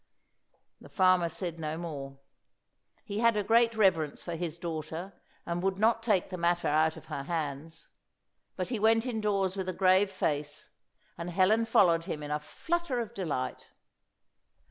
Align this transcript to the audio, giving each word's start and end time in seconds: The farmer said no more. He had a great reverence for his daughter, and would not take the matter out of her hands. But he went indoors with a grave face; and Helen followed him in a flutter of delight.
The 0.79 0.89
farmer 0.89 1.29
said 1.29 1.59
no 1.59 1.77
more. 1.77 2.17
He 3.05 3.19
had 3.19 3.37
a 3.37 3.43
great 3.43 3.75
reverence 3.75 4.23
for 4.23 4.33
his 4.35 4.57
daughter, 4.57 5.13
and 5.45 5.61
would 5.61 5.77
not 5.77 6.01
take 6.01 6.31
the 6.31 6.39
matter 6.39 6.67
out 6.69 6.97
of 6.97 7.05
her 7.05 7.21
hands. 7.25 7.87
But 8.55 8.69
he 8.69 8.79
went 8.79 9.05
indoors 9.05 9.55
with 9.55 9.69
a 9.69 9.73
grave 9.73 10.09
face; 10.09 10.71
and 11.19 11.29
Helen 11.29 11.65
followed 11.65 12.05
him 12.05 12.23
in 12.23 12.31
a 12.31 12.39
flutter 12.39 12.99
of 12.99 13.13
delight. 13.13 13.67